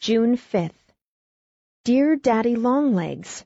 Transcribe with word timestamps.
June 0.00 0.36
5th. 0.36 0.94
Dear 1.82 2.14
Daddy 2.14 2.54
Longlegs, 2.54 3.44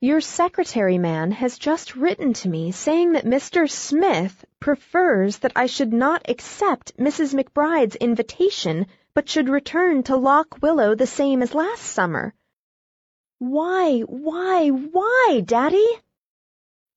Your 0.00 0.22
secretary 0.22 0.96
man 0.96 1.30
has 1.30 1.58
just 1.58 1.94
written 1.94 2.32
to 2.32 2.48
me 2.48 2.72
saying 2.72 3.12
that 3.12 3.26
Mr. 3.26 3.70
Smith 3.70 4.46
prefers 4.60 5.38
that 5.40 5.52
I 5.54 5.66
should 5.66 5.92
not 5.92 6.30
accept 6.30 6.96
Mrs. 6.96 7.34
McBride's 7.34 7.96
invitation, 7.96 8.86
but 9.12 9.28
should 9.28 9.50
return 9.50 10.02
to 10.04 10.16
Lock 10.16 10.62
Willow 10.62 10.94
the 10.94 11.06
same 11.06 11.42
as 11.42 11.54
last 11.54 11.82
summer. 11.82 12.32
Why, 13.38 14.00
why, 14.00 14.70
why, 14.70 15.42
Daddy? 15.44 15.86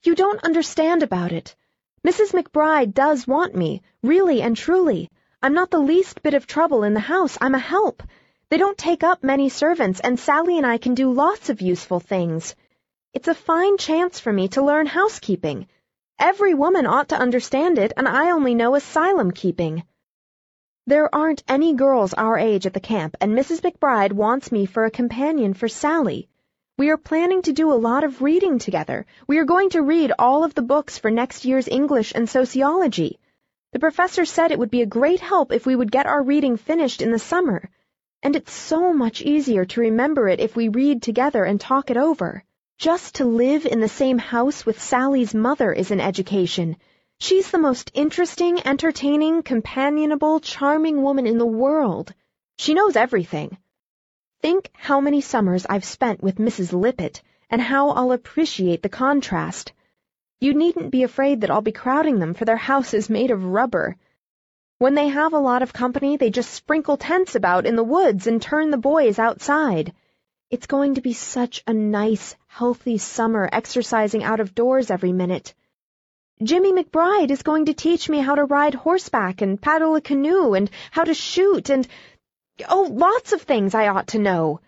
You 0.03 0.15
don't 0.15 0.45
understand 0.45 1.03
about 1.03 1.33
it. 1.33 1.57
Mrs. 2.07 2.31
McBride 2.31 2.93
does 2.93 3.27
want 3.27 3.53
me, 3.53 3.81
really 4.01 4.41
and 4.41 4.55
truly. 4.55 5.11
I'm 5.43 5.53
not 5.53 5.71
the 5.71 5.79
least 5.79 6.23
bit 6.23 6.33
of 6.33 6.47
trouble 6.47 6.83
in 6.83 6.93
the 6.93 7.01
house. 7.01 7.37
I'm 7.41 7.53
a 7.53 7.59
help. 7.59 8.01
They 8.55 8.59
don't 8.59 8.77
take 8.77 9.03
up 9.03 9.21
many 9.21 9.49
servants, 9.49 9.99
and 9.99 10.17
Sallie 10.17 10.55
and 10.55 10.65
I 10.65 10.77
can 10.77 10.93
do 10.93 11.11
lots 11.11 11.49
of 11.49 11.59
useful 11.59 11.99
things. 11.99 12.55
It's 13.13 13.27
a 13.27 13.35
fine 13.35 13.75
chance 13.77 14.21
for 14.21 14.31
me 14.31 14.47
to 14.47 14.61
learn 14.61 14.85
housekeeping. 14.85 15.67
Every 16.17 16.53
woman 16.53 16.85
ought 16.85 17.09
to 17.09 17.19
understand 17.19 17.77
it, 17.77 17.91
and 17.97 18.07
I 18.07 18.31
only 18.31 18.55
know 18.55 18.75
asylum 18.75 19.31
keeping. 19.31 19.83
There 20.87 21.13
aren't 21.13 21.43
any 21.49 21.73
girls 21.73 22.13
our 22.13 22.37
age 22.37 22.65
at 22.65 22.71
the 22.71 22.79
camp, 22.79 23.17
and 23.19 23.33
Mrs. 23.33 23.59
McBride 23.59 24.13
wants 24.13 24.53
me 24.53 24.65
for 24.65 24.85
a 24.85 24.89
companion 24.99 25.53
for 25.53 25.67
Sallie. 25.67 26.29
We 26.77 26.89
are 26.91 27.07
planning 27.11 27.41
to 27.41 27.51
do 27.51 27.73
a 27.73 27.83
lot 27.89 28.05
of 28.05 28.21
reading 28.21 28.57
together. 28.57 29.05
We 29.27 29.37
are 29.39 29.51
going 29.53 29.71
to 29.71 29.81
read 29.81 30.13
all 30.17 30.45
of 30.45 30.55
the 30.55 30.61
books 30.61 30.97
for 30.97 31.11
next 31.11 31.43
year's 31.43 31.67
English 31.67 32.13
and 32.15 32.29
sociology. 32.29 33.19
The 33.73 33.79
professor 33.79 34.23
said 34.23 34.53
it 34.53 34.59
would 34.59 34.71
be 34.71 34.81
a 34.81 34.97
great 34.97 35.19
help 35.19 35.51
if 35.51 35.65
we 35.65 35.75
would 35.75 35.91
get 35.91 36.05
our 36.05 36.23
reading 36.23 36.55
finished 36.55 37.01
in 37.01 37.11
the 37.11 37.19
summer. 37.19 37.69
And 38.25 38.35
it's 38.35 38.51
so 38.51 38.91
much 38.91 39.21
easier 39.21 39.65
to 39.65 39.81
remember 39.81 40.27
it 40.27 40.39
if 40.39 40.55
we 40.55 40.67
read 40.67 41.03
together 41.03 41.43
and 41.43 41.61
talk 41.61 41.91
it 41.91 41.95
over. 41.95 42.43
Just 42.79 43.13
to 43.15 43.23
live 43.25 43.67
in 43.67 43.81
the 43.81 43.87
same 43.87 44.17
house 44.17 44.65
with 44.65 44.81
Sallie's 44.81 45.35
mother 45.35 45.71
is 45.71 45.91
an 45.91 46.01
education. 46.01 46.75
She's 47.19 47.51
the 47.51 47.59
most 47.59 47.91
interesting, 47.93 48.65
entertaining, 48.65 49.43
companionable, 49.43 50.39
charming 50.39 51.03
woman 51.03 51.27
in 51.27 51.37
the 51.37 51.45
world. 51.45 52.15
She 52.57 52.73
knows 52.73 52.95
everything. 52.95 53.59
Think 54.41 54.71
how 54.73 54.99
many 55.01 55.21
summers 55.21 55.67
I've 55.69 55.85
spent 55.85 56.23
with 56.23 56.37
Mrs. 56.37 56.73
Lippett, 56.73 57.21
and 57.51 57.61
how 57.61 57.89
I'll 57.89 58.11
appreciate 58.11 58.81
the 58.81 58.89
contrast. 58.89 59.71
You 60.39 60.55
needn't 60.55 60.89
be 60.89 61.03
afraid 61.03 61.41
that 61.41 61.51
I'll 61.51 61.61
be 61.61 61.71
crowding 61.71 62.17
them, 62.17 62.33
for 62.33 62.45
their 62.45 62.57
house 62.57 62.95
is 62.95 63.07
made 63.07 63.29
of 63.29 63.45
rubber. 63.45 63.97
When 64.77 64.95
they 64.95 65.07
have 65.07 65.31
a 65.31 65.39
lot 65.39 65.61
of 65.61 65.71
company, 65.71 66.17
they 66.17 66.29
just 66.29 66.53
sprinkle 66.53 66.97
tents 66.97 67.35
about 67.35 67.65
in 67.65 67.77
the 67.77 67.83
woods 67.83 68.27
and 68.27 68.41
turn 68.41 68.71
the 68.71 68.77
boys 68.77 69.19
outside. 69.19 69.93
It's 70.49 70.67
going 70.67 70.95
to 70.95 71.01
be 71.01 71.13
such 71.13 71.63
a 71.65 71.73
nice, 71.73 72.35
healthy 72.47 72.97
summer 72.97 73.49
exercising 73.51 74.23
out 74.23 74.41
of 74.41 74.53
doors 74.53 74.91
every 74.91 75.13
minute. 75.13 75.53
Jimmy 76.43 76.73
McBride 76.73 77.31
is 77.31 77.41
going 77.41 77.67
to 77.67 77.73
teach 77.73 78.09
me 78.09 78.19
how 78.19 78.35
to 78.35 78.43
ride 78.43 78.73
horseback 78.73 79.41
and 79.41 79.61
paddle 79.61 79.95
a 79.95 80.01
canoe 80.01 80.53
and 80.53 80.69
how 80.91 81.05
to 81.05 81.13
shoot 81.13 81.69
and, 81.69 81.87
oh, 82.67 82.89
lots 82.91 83.31
of 83.31 83.41
things 83.43 83.73
I 83.73 83.87
ought 83.87 84.07
to 84.07 84.19
know. 84.19 84.59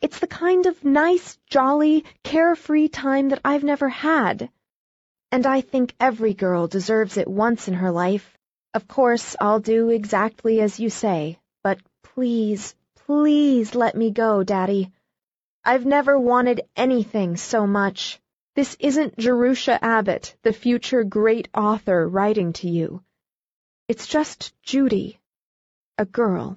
It's 0.00 0.18
the 0.18 0.26
kind 0.26 0.66
of 0.66 0.84
nice, 0.84 1.38
jolly, 1.46 2.04
carefree 2.24 2.88
time 2.88 3.28
that 3.28 3.40
I've 3.44 3.62
never 3.62 3.88
had. 3.88 4.50
And 5.30 5.46
I 5.46 5.60
think 5.60 5.94
every 6.00 6.34
girl 6.34 6.66
deserves 6.66 7.16
it 7.16 7.28
once 7.28 7.68
in 7.68 7.74
her 7.74 7.92
life. 7.92 8.37
Of 8.78 8.86
course, 8.86 9.34
I'll 9.40 9.58
do 9.58 9.90
exactly 9.90 10.60
as 10.60 10.78
you 10.78 10.88
say, 10.88 11.40
but 11.64 11.80
please, 12.04 12.76
please 12.94 13.74
let 13.74 13.96
me 13.96 14.12
go, 14.12 14.44
Daddy. 14.44 14.92
I've 15.64 15.84
never 15.84 16.16
wanted 16.16 16.60
anything 16.76 17.36
so 17.36 17.66
much. 17.66 18.20
This 18.54 18.76
isn't 18.78 19.18
Jerusha 19.18 19.82
Abbott, 19.82 20.36
the 20.44 20.52
future 20.52 21.02
great 21.02 21.48
author, 21.52 22.08
writing 22.08 22.52
to 22.52 22.68
you. 22.68 23.02
It's 23.88 24.06
just 24.06 24.54
Judy, 24.62 25.18
a 25.98 26.04
girl. 26.04 26.56